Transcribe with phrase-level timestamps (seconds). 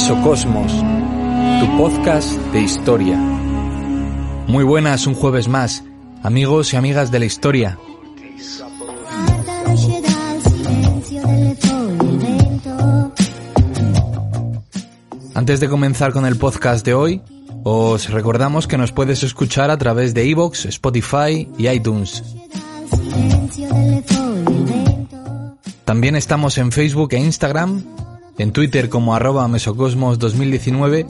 [0.00, 0.72] Mesocosmos,
[1.60, 3.18] tu podcast de historia.
[4.46, 5.84] Muy buenas, un jueves más,
[6.22, 7.78] amigos y amigas de la historia.
[15.34, 17.20] Antes de comenzar con el podcast de hoy,
[17.62, 22.24] os recordamos que nos puedes escuchar a través de iVoox, Spotify y iTunes.
[25.84, 27.84] También estamos en Facebook e Instagram,
[28.40, 31.06] en Twitter como arroba mesocosmos 2019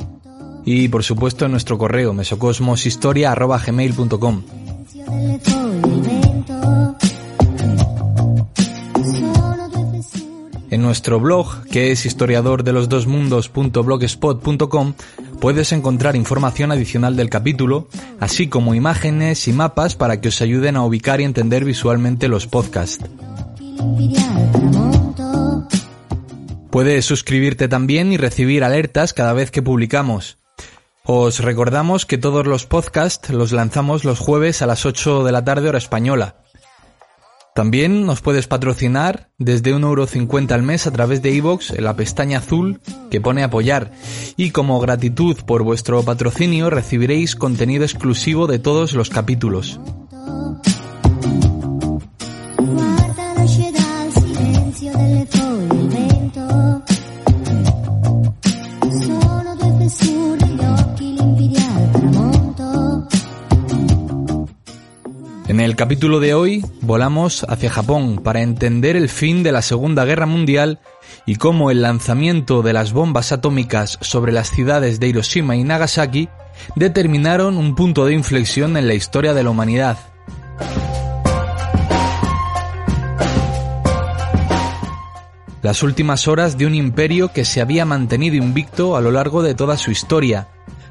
[0.64, 4.42] y por supuesto en nuestro correo mesocosmoshistoria arroba gmail.com.
[10.70, 12.88] En nuestro blog, que es historiador de los
[15.40, 17.88] puedes encontrar información adicional del capítulo,
[18.18, 22.46] así como imágenes y mapas para que os ayuden a ubicar y entender visualmente los
[22.48, 23.04] podcasts.
[26.70, 30.38] Puedes suscribirte también y recibir alertas cada vez que publicamos.
[31.04, 35.44] Os recordamos que todos los podcasts los lanzamos los jueves a las 8 de la
[35.44, 36.36] tarde hora española.
[37.56, 42.38] También nos puedes patrocinar desde 1,50€ al mes a través de iVoox en la pestaña
[42.38, 43.90] azul que pone apoyar
[44.36, 49.80] y como gratitud por vuestro patrocinio recibiréis contenido exclusivo de todos los capítulos.
[65.80, 70.78] Capítulo de hoy volamos hacia Japón para entender el fin de la Segunda Guerra Mundial
[71.24, 76.28] y cómo el lanzamiento de las bombas atómicas sobre las ciudades de Hiroshima y Nagasaki
[76.76, 79.96] determinaron un punto de inflexión en la historia de la humanidad.
[85.62, 89.54] Las últimas horas de un imperio que se había mantenido invicto a lo largo de
[89.54, 90.48] toda su historia,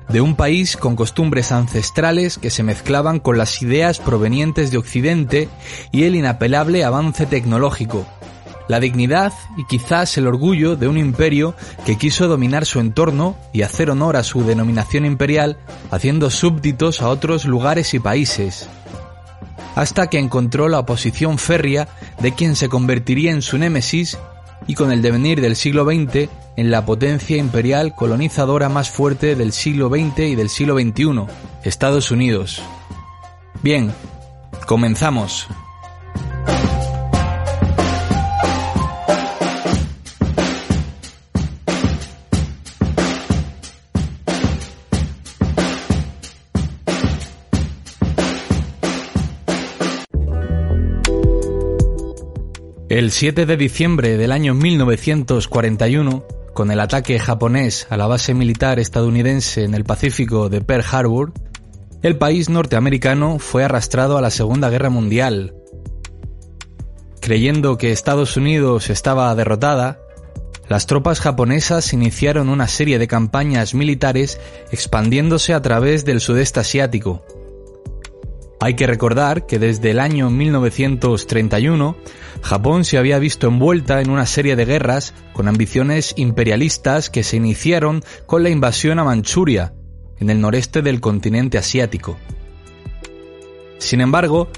[0.10, 5.50] de un país con costumbres ancestrales que se mezclaban con las ideas provenientes de Occidente
[5.92, 8.08] y el inapelable avance tecnológico,
[8.68, 11.56] la dignidad y quizás el orgullo de un imperio
[11.86, 15.58] que quiso dominar su entorno y hacer honor a su denominación imperial,
[15.92, 18.68] haciendo súbditos a otros lugares y países,
[19.76, 21.88] hasta que encontró la oposición férrea
[22.20, 24.18] de quien se convertiría en su némesis
[24.68, 29.54] y con el devenir del siglo XX en la potencia imperial colonizadora más fuerte del
[29.54, 31.24] siglo XX y del siglo XXI,
[31.64, 32.62] Estados Unidos.
[33.64, 33.94] Bien,
[34.68, 35.48] comenzamos.
[52.90, 58.80] El 7 de diciembre del año 1941, con el ataque japonés a la base militar
[58.80, 61.34] estadounidense en el Pacífico de Pearl Harbor,
[62.02, 65.56] el país norteamericano fue arrastrado a la Segunda Guerra Mundial.
[67.20, 70.00] Creyendo que Estados Unidos estaba derrotada,
[70.70, 74.40] las tropas japonesas iniciaron una serie de campañas militares
[74.72, 77.26] expandiéndose a través del sudeste asiático.
[78.62, 81.96] Hay que recordar que desde el año 1931
[82.42, 87.38] Japón se había visto envuelta en una serie de guerras con ambiciones imperialistas que se
[87.38, 89.74] iniciaron con la invasión a Manchuria,
[90.20, 92.18] en el noreste del continente asiático.
[93.78, 94.50] Sin embargo,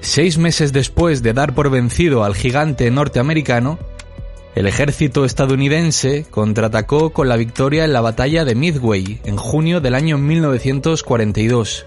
[0.00, 3.78] seis meses después de dar por vencido al gigante norteamericano,
[4.56, 9.94] el ejército estadounidense contraatacó con la victoria en la batalla de Midway en junio del
[9.94, 11.86] año 1942.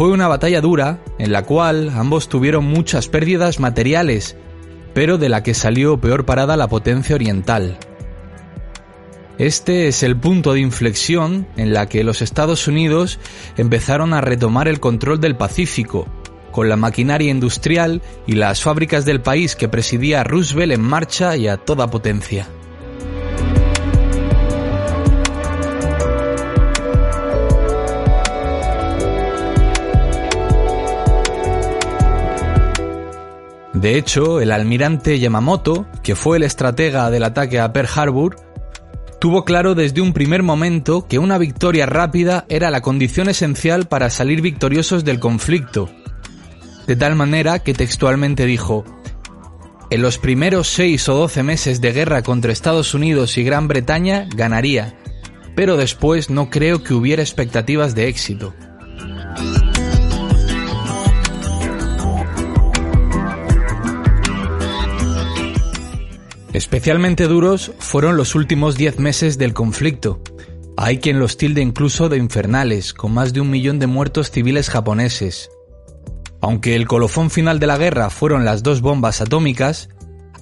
[0.00, 4.34] Fue una batalla dura, en la cual ambos tuvieron muchas pérdidas materiales,
[4.94, 7.76] pero de la que salió peor parada la potencia oriental.
[9.36, 13.18] Este es el punto de inflexión en la que los Estados Unidos
[13.58, 16.06] empezaron a retomar el control del Pacífico,
[16.50, 21.46] con la maquinaria industrial y las fábricas del país que presidía Roosevelt en marcha y
[21.46, 22.48] a toda potencia.
[33.74, 38.36] De hecho, el almirante Yamamoto, que fue el estratega del ataque a Pearl Harbor,
[39.20, 44.10] tuvo claro desde un primer momento que una victoria rápida era la condición esencial para
[44.10, 45.88] salir victoriosos del conflicto.
[46.86, 48.84] De tal manera que textualmente dijo,
[49.90, 54.26] en los primeros seis o doce meses de guerra contra Estados Unidos y Gran Bretaña
[54.34, 54.96] ganaría,
[55.54, 58.54] pero después no creo que hubiera expectativas de éxito.
[66.60, 70.20] Especialmente duros fueron los últimos diez meses del conflicto.
[70.76, 74.68] Hay quien los tilde incluso de infernales, con más de un millón de muertos civiles
[74.68, 75.48] japoneses.
[76.42, 79.88] Aunque el colofón final de la guerra fueron las dos bombas atómicas,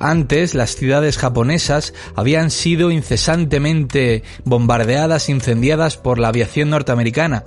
[0.00, 7.44] antes las ciudades japonesas habían sido incesantemente bombardeadas incendiadas por la aviación norteamericana.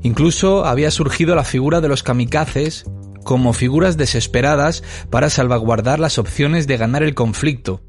[0.00, 2.86] Incluso había surgido la figura de los kamikazes
[3.24, 7.82] como figuras desesperadas para salvaguardar las opciones de ganar el conflicto.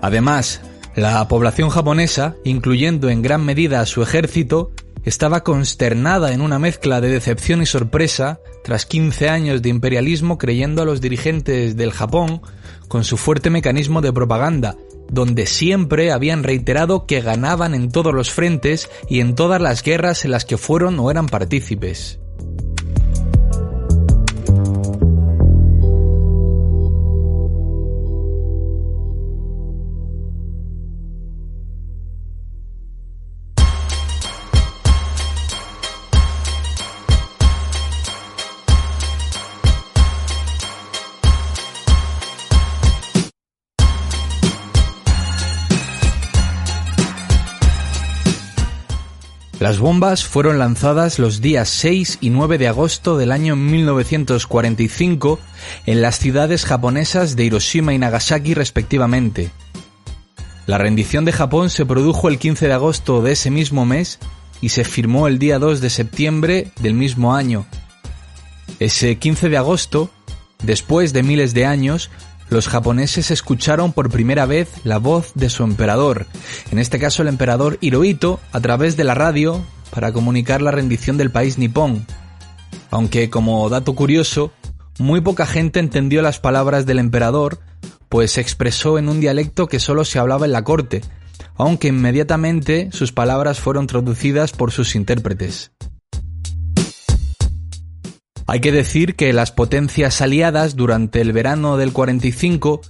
[0.00, 0.60] Además,
[0.94, 4.72] la población japonesa, incluyendo en gran medida a su ejército,
[5.04, 10.82] estaba consternada en una mezcla de decepción y sorpresa tras 15 años de imperialismo creyendo
[10.82, 12.42] a los dirigentes del Japón
[12.88, 14.76] con su fuerte mecanismo de propaganda,
[15.08, 20.24] donde siempre habían reiterado que ganaban en todos los frentes y en todas las guerras
[20.24, 22.18] en las que fueron o eran partícipes.
[49.66, 55.40] Las bombas fueron lanzadas los días 6 y 9 de agosto del año 1945
[55.86, 59.50] en las ciudades japonesas de Hiroshima y Nagasaki respectivamente.
[60.66, 64.20] La rendición de Japón se produjo el 15 de agosto de ese mismo mes
[64.60, 67.66] y se firmó el día 2 de septiembre del mismo año.
[68.78, 70.10] Ese 15 de agosto,
[70.62, 72.08] después de miles de años,
[72.48, 76.26] los japoneses escucharon por primera vez la voz de su emperador,
[76.70, 81.16] en este caso el emperador Hirohito, a través de la radio para comunicar la rendición
[81.16, 82.06] del país nipón.
[82.90, 84.52] Aunque, como dato curioso,
[84.98, 87.58] muy poca gente entendió las palabras del emperador,
[88.08, 91.02] pues se expresó en un dialecto que solo se hablaba en la corte,
[91.56, 95.72] aunque inmediatamente sus palabras fueron traducidas por sus intérpretes.
[98.48, 102.80] Hay que decir que las potencias aliadas durante el verano del 45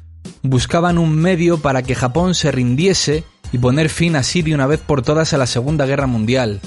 [0.43, 4.81] buscaban un medio para que Japón se rindiese y poner fin así de una vez
[4.81, 6.61] por todas a la Segunda Guerra Mundial.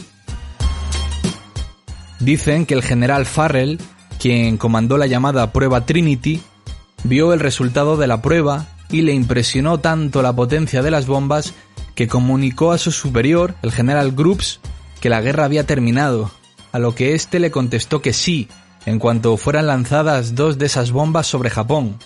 [2.20, 3.80] Dicen que el general Farrell,
[4.20, 6.42] quien comandó la llamada prueba Trinity,
[7.04, 11.54] vio el resultado de la prueba y le impresionó tanto la potencia de las bombas
[11.94, 14.60] que comunicó a su superior, el general Groups,
[15.00, 16.32] que la guerra había terminado,
[16.72, 18.48] a lo que éste le contestó que sí,
[18.86, 21.98] en cuanto fueran lanzadas dos de esas bombas sobre Japón.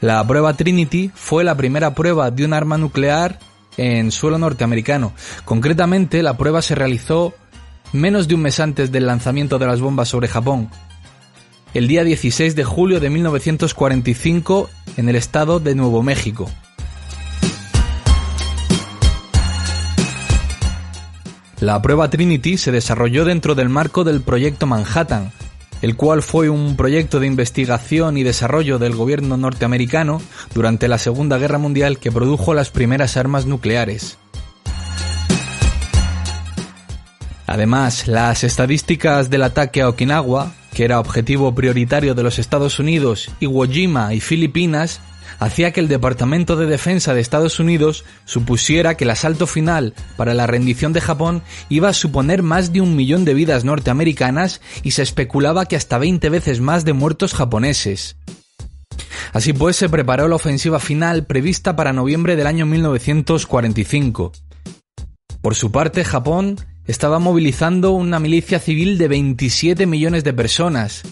[0.00, 3.38] La prueba Trinity fue la primera prueba de un arma nuclear
[3.76, 5.12] en suelo norteamericano.
[5.44, 7.34] Concretamente, la prueba se realizó
[7.92, 10.70] menos de un mes antes del lanzamiento de las bombas sobre Japón,
[11.74, 16.50] el día 16 de julio de 1945 en el estado de Nuevo México.
[21.60, 25.30] La prueba Trinity se desarrolló dentro del marco del proyecto Manhattan,
[25.82, 30.22] el cual fue un proyecto de investigación y desarrollo del gobierno norteamericano
[30.54, 34.16] durante la Segunda Guerra Mundial que produjo las primeras armas nucleares.
[37.46, 43.30] Además, las estadísticas del ataque a Okinawa, que era objetivo prioritario de los Estados Unidos,
[43.40, 45.02] Iwo Jima y Filipinas,
[45.40, 50.34] hacía que el Departamento de Defensa de Estados Unidos supusiera que el asalto final para
[50.34, 54.92] la rendición de Japón iba a suponer más de un millón de vidas norteamericanas y
[54.92, 58.16] se especulaba que hasta 20 veces más de muertos japoneses.
[59.32, 64.32] Así pues, se preparó la ofensiva final prevista para noviembre del año 1945.
[65.40, 66.56] Por su parte, Japón
[66.86, 71.02] estaba movilizando una milicia civil de 27 millones de personas,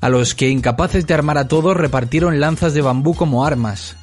[0.00, 3.96] a los que incapaces de armar a todos repartieron lanzas de bambú como armas.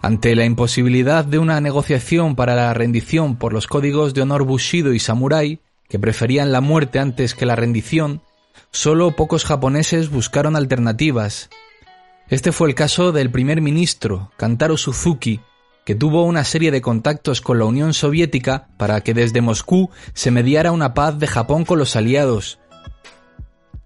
[0.00, 4.92] Ante la imposibilidad de una negociación para la rendición por los códigos de honor Bushido
[4.92, 8.22] y Samurai, que preferían la muerte antes que la rendición,
[8.70, 11.50] solo pocos japoneses buscaron alternativas.
[12.28, 15.40] Este fue el caso del primer ministro, Kantaro Suzuki,
[15.84, 20.30] que tuvo una serie de contactos con la Unión Soviética para que desde Moscú se
[20.30, 22.60] mediara una paz de Japón con los aliados.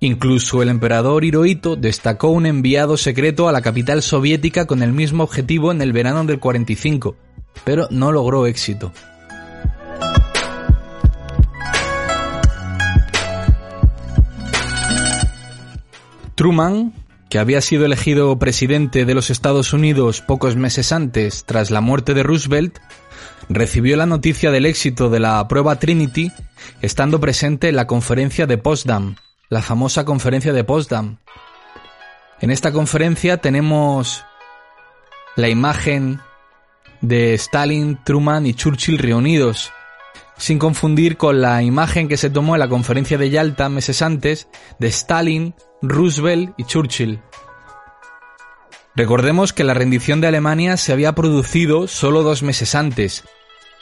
[0.03, 5.23] Incluso el emperador Hirohito destacó un enviado secreto a la capital soviética con el mismo
[5.23, 7.15] objetivo en el verano del 45,
[7.63, 8.93] pero no logró éxito.
[16.35, 16.93] Truman,
[17.31, 22.13] que había sido elegido presidente de los Estados Unidos pocos meses antes tras la muerte
[22.15, 22.81] de Roosevelt,
[23.49, 26.33] recibió la noticia del éxito de la prueba Trinity
[26.81, 29.15] estando presente en la conferencia de Potsdam,
[29.53, 31.19] la famosa conferencia de Potsdam.
[32.41, 34.25] En esta conferencia tenemos
[35.37, 36.23] la imagen
[37.03, 39.71] de Stalin, Truman y Churchill reunidos,
[40.39, 44.49] sin confundir con la imagen que se tomó en la conferencia de Yalta meses antes
[44.79, 47.21] de Stalin, Roosevelt y Churchill.
[48.97, 53.25] Recordemos que la rendición de Alemania se había producido solo dos meses antes,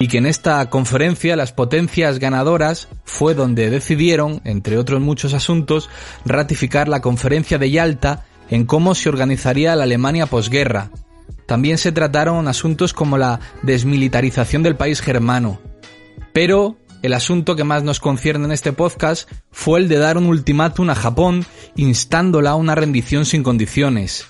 [0.01, 5.91] y que en esta conferencia las potencias ganadoras fue donde decidieron, entre otros muchos asuntos,
[6.25, 10.91] ratificar la conferencia de Yalta en cómo se organizaría la Alemania posguerra.
[11.47, 15.61] También se trataron asuntos como la desmilitarización del país germano.
[16.33, 20.27] Pero el asunto que más nos concierne en este podcast fue el de dar un
[20.27, 21.45] ultimátum a Japón
[21.77, 24.27] instándola a una rendición sin condiciones.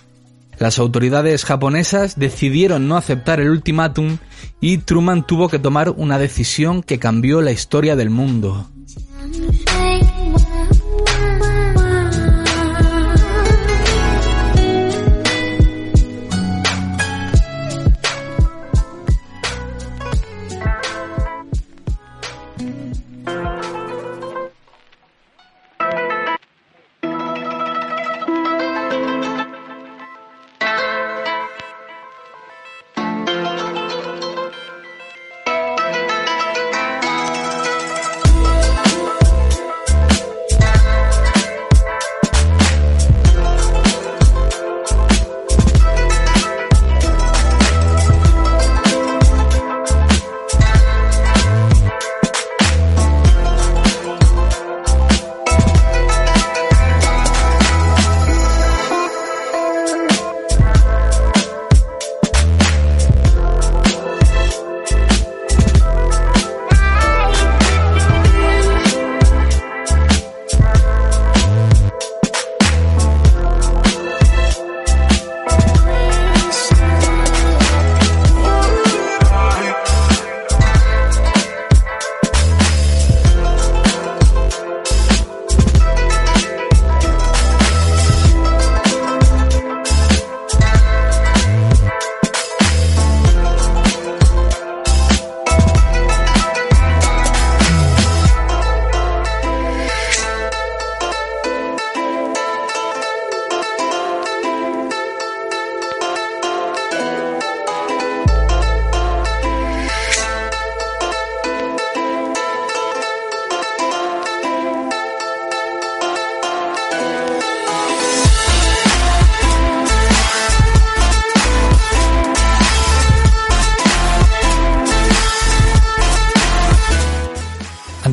[0.60, 4.18] Las autoridades japonesas decidieron no aceptar el ultimátum
[4.60, 8.68] y Truman tuvo que tomar una decisión que cambió la historia del mundo.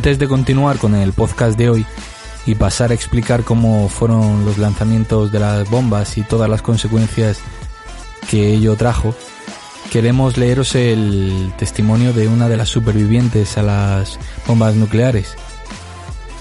[0.08, 1.86] Antes de continuar con el podcast de hoy
[2.46, 7.42] y pasar a explicar cómo fueron los lanzamientos de las bombas y todas las consecuencias
[8.32, 9.14] que ello trajo,
[9.92, 15.36] queremos leeros el testimonio de una de las supervivientes a las bombas nucleares.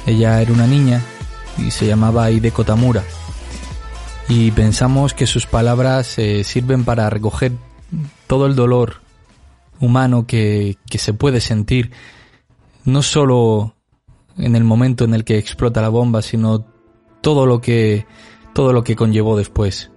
[0.07, 1.03] Ella era una niña
[1.59, 3.03] y se llamaba Hideko Tamura.
[4.29, 7.51] Y pensamos que sus palabras eh, sirven para recoger
[8.29, 9.01] todo el dolor
[9.81, 11.91] humano que se puede sentir
[12.87, 13.75] no solo
[14.39, 16.65] en el momento en el que explota la bomba, sino
[17.21, 18.07] todo lo que
[18.55, 19.91] todo lo que conllevó después.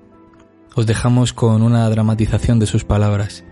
[0.76, 3.46] Os dejamos con una dramatización de sus palabras.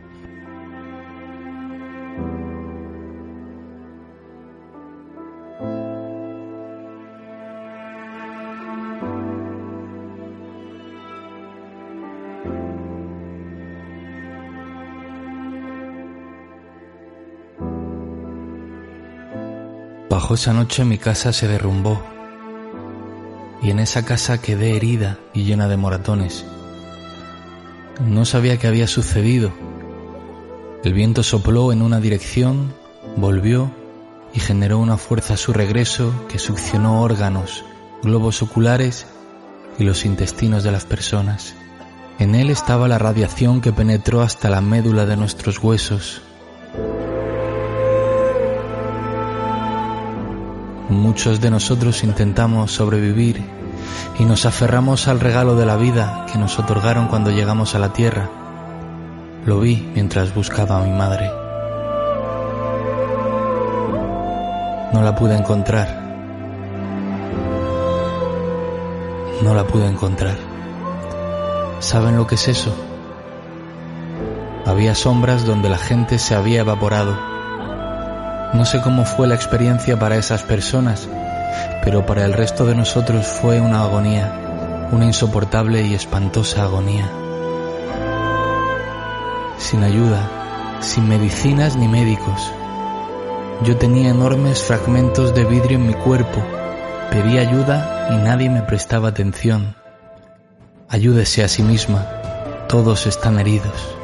[20.18, 22.02] Bajo esa noche mi casa se derrumbó
[23.62, 26.44] y en esa casa quedé herida y llena de moratones.
[28.04, 29.52] No sabía qué había sucedido.
[30.84, 32.74] El viento sopló en una dirección,
[33.16, 33.70] volvió
[34.34, 37.64] y generó una fuerza a su regreso que succionó órganos,
[38.02, 39.06] globos oculares
[39.78, 41.54] y los intestinos de las personas.
[42.18, 46.24] En él estaba la radiación que penetró hasta la médula de nuestros huesos
[50.90, 53.44] Muchos de nosotros intentamos sobrevivir
[54.20, 57.92] y nos aferramos al regalo de la vida que nos otorgaron cuando llegamos a la
[57.92, 58.30] tierra.
[59.46, 61.30] Lo vi mientras buscaba a mi madre.
[64.94, 66.08] No la pude encontrar.
[69.44, 70.38] No la pude encontrar.
[71.80, 72.74] ¿Saben lo que es eso?
[74.66, 77.37] Había sombras donde la gente se había evaporado.
[78.54, 81.08] No sé cómo fue la experiencia para esas personas,
[81.84, 87.10] pero para el resto de nosotros fue una agonía, una insoportable y espantosa agonía.
[89.58, 92.52] Sin ayuda, sin medicinas ni médicos.
[93.64, 96.42] Yo tenía enormes fragmentos de vidrio en mi cuerpo,
[97.12, 99.76] pedí ayuda y nadie me prestaba atención.
[100.88, 102.06] Ayúdese a sí misma,
[102.70, 103.96] todos están heridos.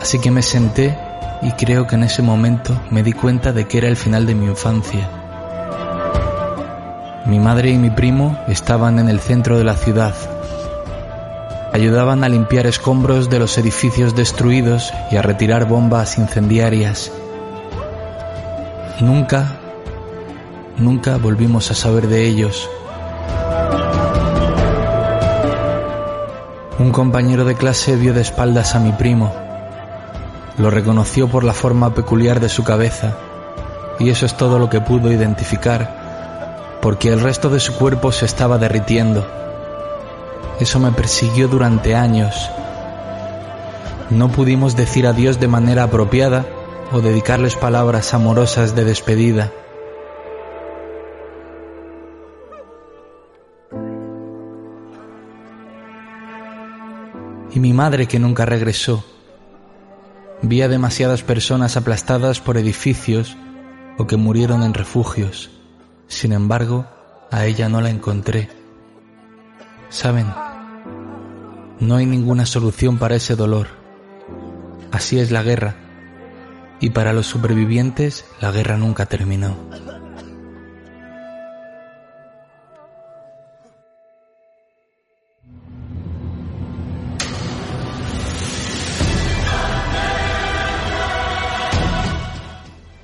[0.00, 0.98] Así que me senté
[1.42, 4.34] y creo que en ese momento me di cuenta de que era el final de
[4.34, 5.08] mi infancia
[7.24, 10.12] mi madre y mi primo estaban en el centro de la ciudad.
[11.72, 17.12] Ayudaban a limpiar escombros de los edificios destruidos y a retirar bombas incendiarias.
[19.00, 19.56] Nunca,
[20.76, 22.68] nunca volvimos a saber de ellos.
[26.80, 29.32] Un compañero de clase vio de espaldas a mi primo.
[30.58, 33.16] Lo reconoció por la forma peculiar de su cabeza,
[33.98, 36.02] y eso es todo lo que pudo identificar
[36.82, 39.24] porque el resto de su cuerpo se estaba derritiendo.
[40.58, 42.50] Eso me persiguió durante años.
[44.10, 46.44] No pudimos decir adiós de manera apropiada
[46.92, 49.52] o dedicarles palabras amorosas de despedida.
[57.54, 59.04] Y mi madre que nunca regresó.
[60.42, 63.36] Vi a demasiadas personas aplastadas por edificios
[63.96, 65.50] o que murieron en refugios.
[66.08, 66.86] Sin embargo,
[67.30, 68.48] a ella no la encontré.
[69.88, 70.26] Saben,
[71.78, 73.68] no hay ninguna solución para ese dolor.
[74.90, 75.76] Así es la guerra.
[76.80, 79.56] Y para los supervivientes, la guerra nunca terminó.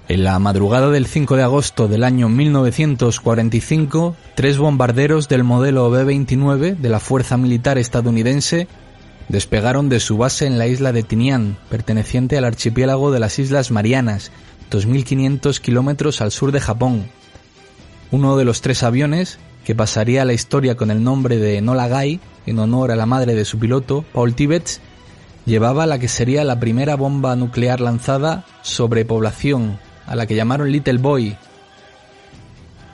[0.09, 6.79] En la madrugada del 5 de agosto del año 1945, tres bombarderos del modelo B-29
[6.79, 8.69] de la Fuerza Militar estadounidense
[9.29, 13.71] despegaron de su base en la isla de Tinian, perteneciente al archipiélago de las Islas
[13.71, 14.33] Marianas,
[14.71, 17.11] 2.500 kilómetros al sur de Japón.
[18.11, 21.87] Uno de los tres aviones, que pasaría a la historia con el nombre de Nola
[21.87, 24.81] Gai, en honor a la madre de su piloto, Paul Tibbets,
[25.45, 30.73] llevaba la que sería la primera bomba nuclear lanzada sobre población a la que llamaron
[30.73, 31.37] Little Boy.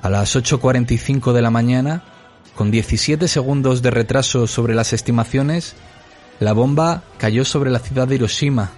[0.03, 2.03] A las 8.45 de la mañana,
[2.55, 5.75] con 17 segundos de retraso sobre las estimaciones,
[6.41, 8.73] la bomba cayó sobre la ciudad de Hiroshima.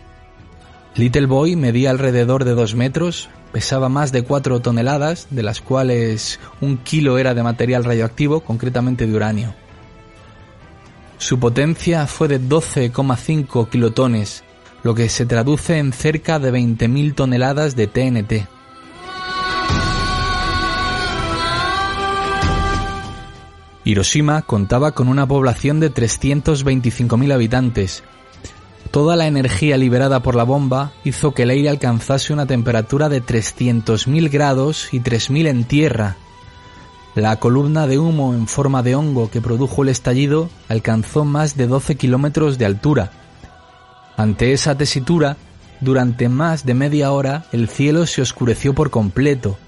[0.94, 6.38] Little Boy medía alrededor de 2 metros, pesaba más de 4 toneladas, de las cuales
[6.60, 9.54] un kilo era de material radioactivo, concretamente de uranio.
[11.18, 14.44] Su potencia fue de 12,5 kilotones,
[14.86, 18.48] lo que se traduce en cerca de 20.000 toneladas de TNT.
[23.84, 28.04] Hiroshima contaba con una población de 325.000 habitantes.
[28.92, 33.20] Toda la energía liberada por la bomba hizo que el aire alcanzase una temperatura de
[33.20, 36.16] 300.000 grados y 3.000 en tierra.
[37.16, 41.66] La columna de humo en forma de hongo que produjo el estallido alcanzó más de
[41.66, 43.25] 12 kilómetros de altura,
[44.16, 45.36] ante esa tesitura,
[45.80, 49.58] durante más de media hora el cielo se oscureció por completo.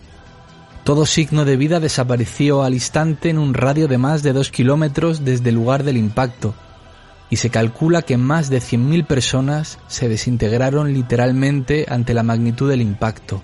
[0.85, 5.25] Todo signo de vida desapareció al instante en un radio de más de dos kilómetros
[5.25, 6.55] desde el lugar del impacto,
[7.29, 12.81] y se calcula que más de 100.000 personas se desintegraron literalmente ante la magnitud del
[12.81, 13.43] impacto.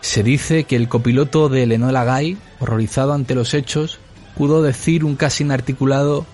[0.00, 4.00] Se dice que el copiloto de Lenola Gay, horrorizado ante los hechos,
[4.34, 6.24] pudo decir un casi inarticulado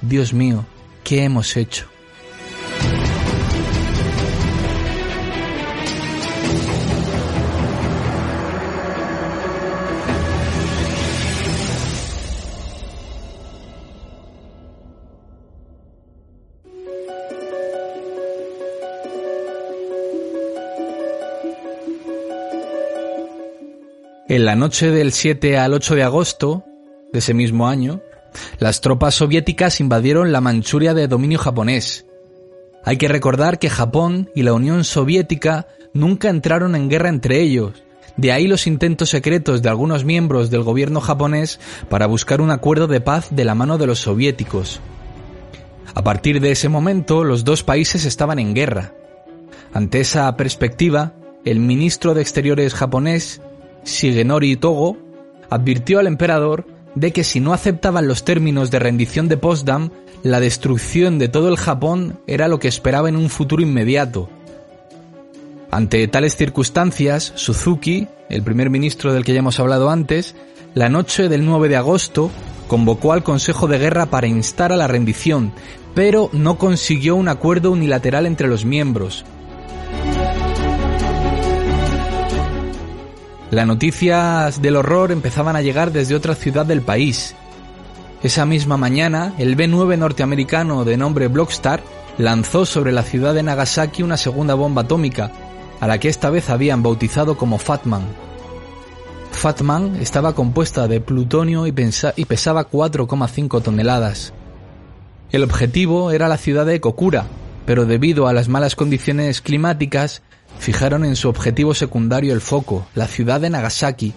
[0.00, 0.64] Dios mío,
[1.04, 1.91] ¿qué hemos hecho?
[24.32, 26.64] En la noche del 7 al 8 de agosto
[27.12, 28.00] de ese mismo año,
[28.58, 32.06] las tropas soviéticas invadieron la Manchuria de dominio japonés.
[32.82, 37.84] Hay que recordar que Japón y la Unión Soviética nunca entraron en guerra entre ellos,
[38.16, 42.86] De ahí los intentos secretos de algunos miembros del gobierno japonés para buscar un acuerdo
[42.86, 44.80] de paz de la mano de los soviéticos.
[45.94, 48.94] A partir de ese momento, los dos países estaban en guerra.
[49.74, 51.12] Ante esa perspectiva,
[51.44, 53.42] el ministro de Exteriores japonés,
[53.84, 54.96] Shigenori Togo,
[55.50, 59.90] advirtió al emperador de que si no aceptaban los términos de rendición de Potsdam,
[60.22, 64.28] la destrucción de todo el Japón era lo que esperaba en un futuro inmediato.
[65.70, 70.34] Ante tales circunstancias, Suzuki, el primer ministro del que ya hemos hablado antes,
[70.74, 72.30] la noche del 9 de agosto
[72.68, 75.52] convocó al Consejo de Guerra para instar a la rendición,
[75.94, 79.24] pero no consiguió un acuerdo unilateral entre los miembros.
[83.52, 87.34] Las noticias del horror empezaban a llegar desde otra ciudad del país.
[88.22, 91.82] Esa misma mañana, el B-9 norteamericano de nombre Blockstar
[92.16, 95.30] lanzó sobre la ciudad de Nagasaki una segunda bomba atómica,
[95.80, 98.06] a la que esta vez habían bautizado como Fatman.
[99.32, 104.32] Fatman estaba compuesta de plutonio y, pesaba 4,5 toneladas.
[105.30, 107.26] El objetivo era la ciudad de Kokura,
[107.66, 110.22] pero debido a las malas condiciones climáticas,
[110.58, 114.14] fijaron en su objetivo secundario el foco, la ciudad de Nagasaki.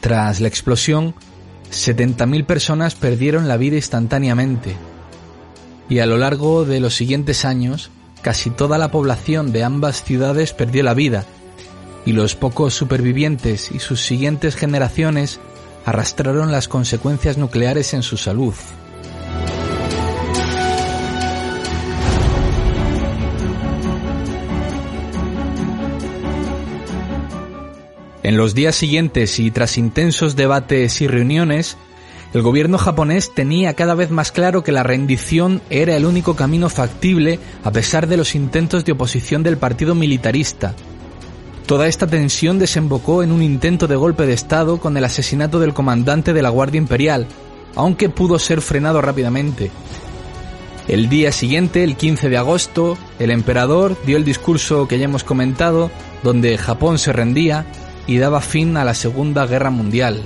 [0.00, 1.14] Tras la explosión,
[1.70, 4.76] 70.000 personas perdieron la vida instantáneamente.
[5.88, 10.52] Y a lo largo de los siguientes años, casi toda la población de ambas ciudades
[10.52, 11.24] perdió la vida,
[12.06, 15.40] y los pocos supervivientes y sus siguientes generaciones
[15.84, 18.54] arrastraron las consecuencias nucleares en su salud.
[28.24, 31.76] En los días siguientes y tras intensos debates y reuniones,
[32.32, 36.70] el gobierno japonés tenía cada vez más claro que la rendición era el único camino
[36.70, 40.74] factible a pesar de los intentos de oposición del partido militarista.
[41.66, 45.74] Toda esta tensión desembocó en un intento de golpe de Estado con el asesinato del
[45.74, 47.26] comandante de la Guardia Imperial,
[47.74, 49.70] aunque pudo ser frenado rápidamente.
[50.88, 55.24] El día siguiente, el 15 de agosto, el emperador dio el discurso que ya hemos
[55.24, 55.90] comentado,
[56.22, 57.66] donde Japón se rendía
[58.06, 60.22] y daba fin a la Segunda Guerra Mundial.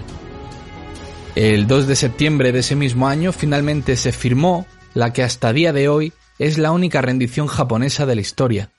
[1.35, 5.73] El 2 de septiembre de ese mismo año finalmente se firmó la que hasta día
[5.73, 8.71] de hoy es la única rendición japonesa de la historia.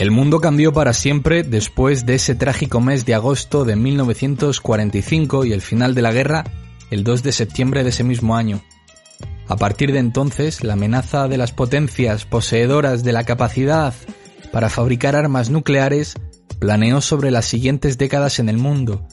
[0.00, 5.52] El mundo cambió para siempre después de ese trágico mes de agosto de 1945 y
[5.52, 6.44] el final de la guerra
[6.90, 8.62] el 2 de septiembre de ese mismo año.
[9.46, 13.92] A partir de entonces, la amenaza de las potencias poseedoras de la capacidad
[14.50, 16.14] para fabricar armas nucleares
[16.58, 19.06] planeó sobre las siguientes décadas en el mundo,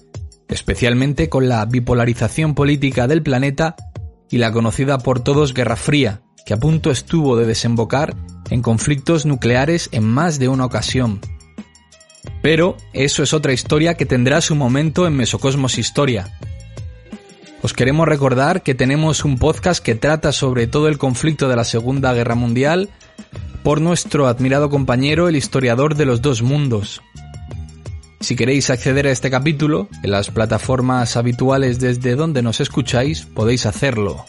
[0.48, 3.76] especialmente con la bipolarización política del planeta
[4.32, 8.16] y la conocida por todos Guerra Fría, que a punto estuvo de desembocar
[8.50, 11.20] en conflictos nucleares en más de una ocasión.
[12.42, 16.38] Pero eso es otra historia que tendrá su momento en Mesocosmos Historia.
[17.62, 21.64] Os queremos recordar que tenemos un podcast que trata sobre todo el conflicto de la
[21.64, 22.90] Segunda Guerra Mundial
[23.64, 27.02] por nuestro admirado compañero el historiador de los dos mundos.
[28.20, 33.66] Si queréis acceder a este capítulo, en las plataformas habituales desde donde nos escucháis, podéis
[33.66, 34.26] hacerlo.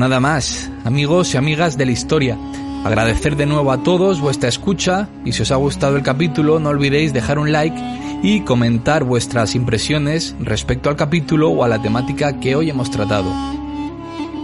[0.00, 2.38] Nada más, amigos y amigas de la historia.
[2.86, 6.70] Agradecer de nuevo a todos vuestra escucha y si os ha gustado el capítulo no
[6.70, 7.76] olvidéis dejar un like
[8.22, 13.30] y comentar vuestras impresiones respecto al capítulo o a la temática que hoy hemos tratado.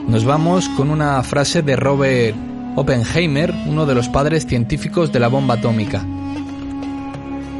[0.07, 2.37] Nos vamos con una frase de Robert
[2.75, 6.05] Oppenheimer, uno de los padres científicos de la bomba atómica.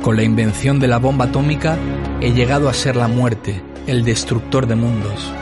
[0.03, 1.79] Con la invención de la bomba atómica
[2.21, 5.33] he llegado a ser la muerte, el destructor de mundos.